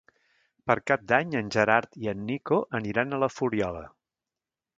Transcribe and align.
Per 0.69 0.75
Cap 0.91 1.03
d'Any 1.11 1.35
en 1.41 1.51
Gerard 1.55 1.99
i 2.07 2.09
en 2.15 2.25
Nico 2.31 2.59
aniran 2.81 3.11
a 3.11 3.21
la 3.27 3.31
Fuliola. 3.37 3.87